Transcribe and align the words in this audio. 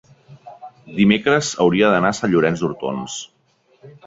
dimecres 0.99 1.51
hauria 1.67 1.93
d'anar 1.93 2.11
a 2.15 2.19
Sant 2.21 2.33
Llorenç 2.35 2.65
d'Hortons. 2.65 3.21